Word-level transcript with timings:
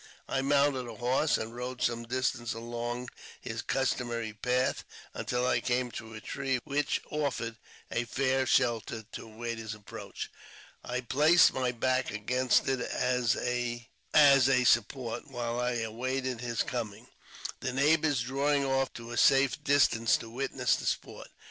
I 0.27 0.41
mounted 0.41 0.87
a 0.87 0.95
horse, 0.95 1.37
and 1.37 1.55
rode 1.55 1.79
some 1.79 2.07
distance 2.07 2.53
along 2.55 3.09
his 3.39 3.61
customary 3.61 4.33
path, 4.33 4.83
until 5.13 5.45
I 5.45 5.61
came 5.61 5.91
to 5.91 6.15
a 6.15 6.19
tree 6.19 6.57
which 6.63 7.03
offered 7.11 7.57
a 7.91 8.05
fair 8.05 8.47
shelter 8.47 9.03
to 9.11 9.25
await 9.27 9.59
his 9.59 9.75
approach. 9.75 10.31
I 10.83 11.01
placed 11.01 11.53
my 11.53 11.71
back 11.71 12.09
against 12.09 12.67
it 12.67 12.79
as 12.81 13.35
a 13.35 14.63
support 14.63 15.25
w^hile 15.25 15.61
I 15.61 15.81
awaited 15.83 16.41
his 16.41 16.63
coming, 16.63 17.05
the 17.59 17.71
neighbours 17.71 18.21
drawing 18.23 18.65
off 18.65 18.91
to 18.93 19.11
a 19.11 19.17
safe 19.17 19.63
distance 19.63 20.17
to 20.17 20.31
witness 20.31 20.77
the 20.77 20.87
sport. 20.87 21.27